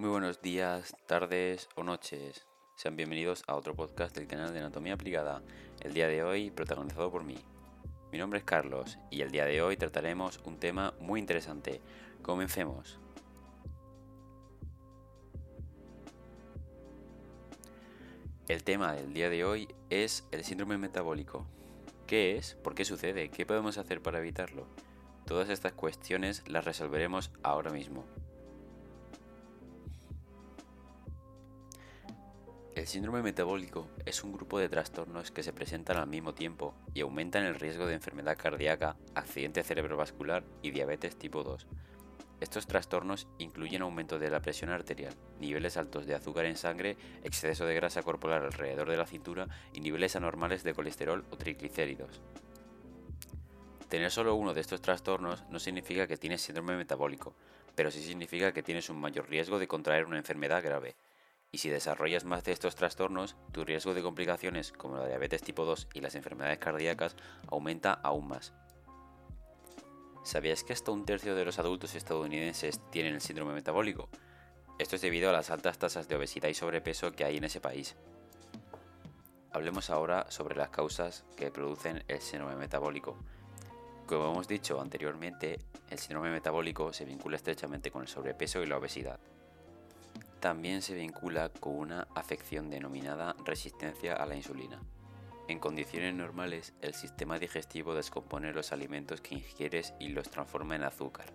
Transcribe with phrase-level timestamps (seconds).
[0.00, 2.46] Muy buenos días, tardes o noches.
[2.74, 5.42] Sean bienvenidos a otro podcast del canal de Anatomía Aplicada,
[5.82, 7.36] el día de hoy protagonizado por mí.
[8.10, 11.82] Mi nombre es Carlos y el día de hoy trataremos un tema muy interesante.
[12.22, 12.98] Comencemos.
[18.48, 21.46] El tema del día de hoy es el síndrome metabólico.
[22.06, 22.54] ¿Qué es?
[22.54, 23.28] ¿Por qué sucede?
[23.28, 24.66] ¿Qué podemos hacer para evitarlo?
[25.26, 28.06] Todas estas cuestiones las resolveremos ahora mismo.
[32.76, 37.00] El síndrome metabólico es un grupo de trastornos que se presentan al mismo tiempo y
[37.00, 41.66] aumentan el riesgo de enfermedad cardíaca, accidente cerebrovascular y diabetes tipo 2.
[42.40, 47.66] Estos trastornos incluyen aumento de la presión arterial, niveles altos de azúcar en sangre, exceso
[47.66, 52.22] de grasa corporal alrededor de la cintura y niveles anormales de colesterol o triglicéridos.
[53.88, 57.34] Tener solo uno de estos trastornos no significa que tienes síndrome metabólico,
[57.74, 60.94] pero sí significa que tienes un mayor riesgo de contraer una enfermedad grave.
[61.52, 65.64] Y si desarrollas más de estos trastornos, tu riesgo de complicaciones como la diabetes tipo
[65.64, 67.16] 2 y las enfermedades cardíacas
[67.48, 68.52] aumenta aún más.
[70.22, 74.08] ¿Sabías que hasta un tercio de los adultos estadounidenses tienen el síndrome metabólico?
[74.78, 77.60] Esto es debido a las altas tasas de obesidad y sobrepeso que hay en ese
[77.60, 77.96] país.
[79.50, 83.16] Hablemos ahora sobre las causas que producen el síndrome metabólico.
[84.06, 85.58] Como hemos dicho anteriormente,
[85.90, 89.18] el síndrome metabólico se vincula estrechamente con el sobrepeso y la obesidad.
[90.40, 94.80] También se vincula con una afección denominada resistencia a la insulina.
[95.48, 100.84] En condiciones normales, el sistema digestivo descompone los alimentos que ingieres y los transforma en
[100.84, 101.26] azúcar.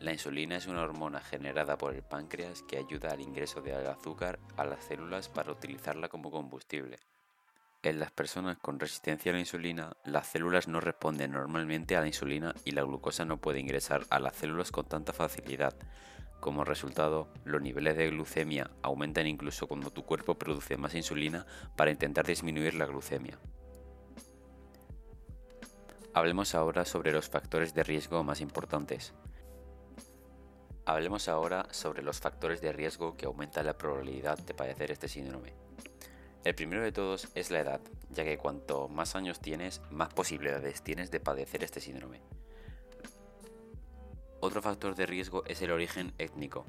[0.00, 4.40] La insulina es una hormona generada por el páncreas que ayuda al ingreso de azúcar
[4.56, 6.98] a las células para utilizarla como combustible.
[7.82, 12.08] En las personas con resistencia a la insulina, las células no responden normalmente a la
[12.08, 15.74] insulina y la glucosa no puede ingresar a las células con tanta facilidad.
[16.40, 21.90] Como resultado, los niveles de glucemia aumentan incluso cuando tu cuerpo produce más insulina para
[21.90, 23.38] intentar disminuir la glucemia.
[26.14, 29.14] Hablemos ahora sobre los factores de riesgo más importantes.
[30.84, 35.54] Hablemos ahora sobre los factores de riesgo que aumentan la probabilidad de padecer este síndrome.
[36.44, 40.82] El primero de todos es la edad, ya que cuanto más años tienes, más posibilidades
[40.82, 42.22] tienes de padecer este síndrome.
[44.48, 46.64] Otro factor de riesgo es el origen étnico.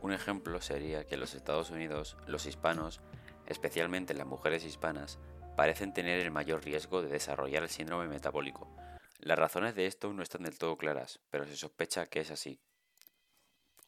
[0.00, 3.00] Un ejemplo sería que en los Estados Unidos los hispanos,
[3.46, 5.18] especialmente las mujeres hispanas,
[5.56, 8.72] parecen tener el mayor riesgo de desarrollar el síndrome metabólico.
[9.18, 12.60] Las razones de esto no están del todo claras, pero se sospecha que es así.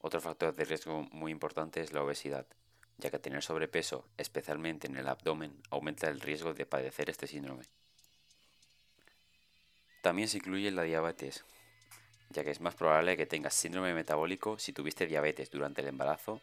[0.01, 2.49] Otro factor de riesgo muy importante es la obesidad,
[2.99, 7.63] ya que tener sobrepeso, especialmente en el abdomen, aumenta el riesgo de padecer este síndrome.
[10.05, 11.47] También se incluye la diabetes,
[12.29, 16.43] ya que es más probable que tengas síndrome metabólico si tuviste diabetes durante el embarazo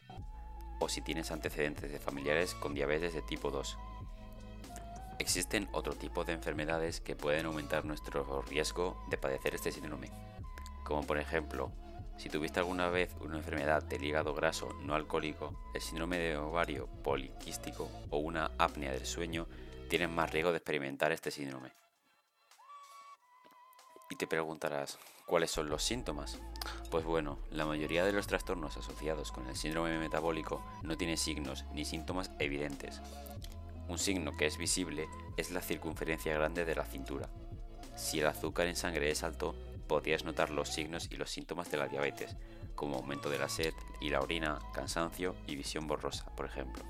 [0.79, 3.77] o si tienes antecedentes de familiares con diabetes de tipo 2.
[5.19, 10.09] Existen otro tipo de enfermedades que pueden aumentar nuestro riesgo de padecer este síndrome,
[10.83, 11.71] como por ejemplo,
[12.17, 16.87] si tuviste alguna vez una enfermedad del hígado graso no alcohólico, el síndrome de ovario
[17.03, 19.47] poliquístico o una apnea del sueño,
[19.87, 21.80] tienen más riesgo de experimentar este síndrome.
[24.11, 26.37] Y te preguntarás, ¿cuáles son los síntomas?
[26.89, 31.63] Pues bueno, la mayoría de los trastornos asociados con el síndrome metabólico no tiene signos
[31.73, 32.99] ni síntomas evidentes.
[33.87, 35.07] Un signo que es visible
[35.37, 37.29] es la circunferencia grande de la cintura.
[37.95, 39.55] Si el azúcar en sangre es alto,
[39.87, 42.35] podrías notar los signos y los síntomas de la diabetes,
[42.75, 46.83] como aumento de la sed y la orina, cansancio y visión borrosa, por ejemplo.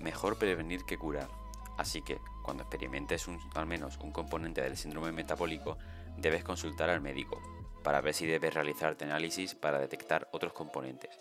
[0.00, 1.28] Mejor prevenir que curar.
[1.76, 5.78] Así que, cuando experimentes al menos un componente del síndrome metabólico,
[6.16, 7.40] debes consultar al médico
[7.82, 11.18] para ver si debes realizarte análisis para detectar otros componentes.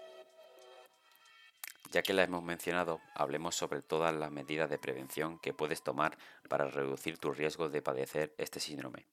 [1.91, 6.17] Ya que la hemos mencionado, hablemos sobre todas las medidas de prevención que puedes tomar
[6.47, 9.07] para reducir tu riesgo de padecer este síndrome.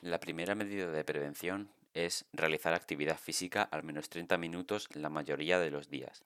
[0.00, 5.58] La primera medida de prevención es realizar actividad física al menos 30 minutos la mayoría
[5.58, 6.24] de los días.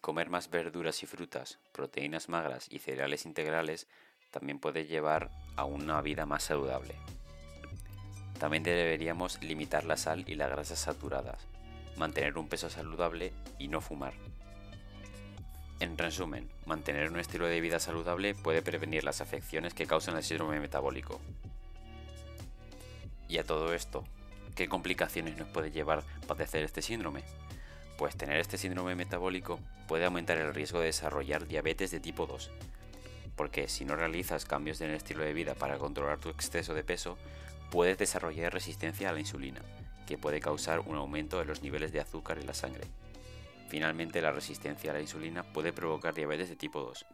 [0.00, 3.86] Comer más verduras y frutas, proteínas magras y cereales integrales
[4.30, 6.94] también puede llevar a una vida más saludable.
[8.38, 11.46] También deberíamos limitar la sal y las grasas saturadas,
[11.98, 14.14] mantener un peso saludable y no fumar.
[15.80, 20.22] En resumen, mantener un estilo de vida saludable puede prevenir las afecciones que causan el
[20.22, 21.20] síndrome metabólico.
[23.28, 24.04] Y a todo esto,
[24.56, 27.22] ¿qué complicaciones nos puede llevar padecer este síndrome?
[28.00, 32.50] Pues tener este síndrome metabólico puede aumentar el riesgo de desarrollar diabetes de tipo 2,
[33.36, 36.82] porque si no realizas cambios en el estilo de vida para controlar tu exceso de
[36.82, 37.18] peso,
[37.70, 39.60] puedes desarrollar resistencia a la insulina,
[40.06, 42.84] que puede causar un aumento de los niveles de azúcar en la sangre.
[43.68, 47.04] Finalmente, la resistencia a la insulina puede provocar diabetes de tipo 2.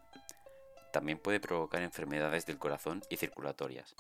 [0.93, 3.97] También puede provocar enfermedades del corazón y circulatorias.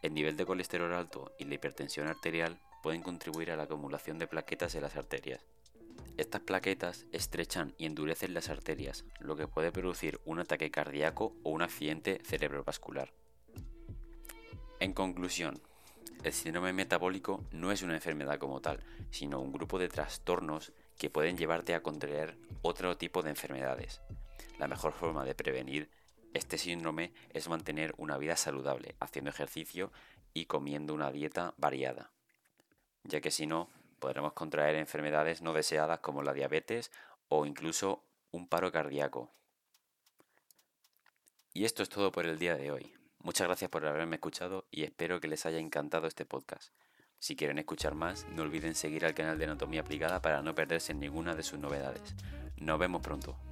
[0.00, 4.26] El nivel de colesterol alto y la hipertensión arterial pueden contribuir a la acumulación de
[4.26, 5.44] plaquetas en las arterias.
[6.20, 11.48] Estas plaquetas estrechan y endurecen las arterias, lo que puede producir un ataque cardíaco o
[11.48, 13.14] un accidente cerebrovascular.
[14.80, 15.62] En conclusión,
[16.22, 21.08] el síndrome metabólico no es una enfermedad como tal, sino un grupo de trastornos que
[21.08, 24.02] pueden llevarte a contraer otro tipo de enfermedades.
[24.58, 25.90] La mejor forma de prevenir
[26.34, 29.90] este síndrome es mantener una vida saludable, haciendo ejercicio
[30.34, 32.10] y comiendo una dieta variada,
[33.04, 33.70] ya que si no,
[34.00, 36.90] podremos contraer enfermedades no deseadas como la diabetes
[37.28, 38.02] o incluso
[38.32, 39.30] un paro cardíaco.
[41.52, 42.92] Y esto es todo por el día de hoy.
[43.18, 46.72] Muchas gracias por haberme escuchado y espero que les haya encantado este podcast.
[47.18, 50.94] Si quieren escuchar más, no olviden seguir al canal de Anatomía Aplicada para no perderse
[50.94, 52.14] ninguna de sus novedades.
[52.56, 53.49] Nos vemos pronto.